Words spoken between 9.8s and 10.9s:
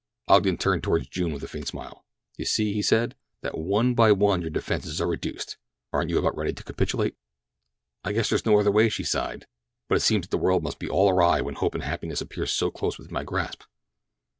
"but it seems that the world must be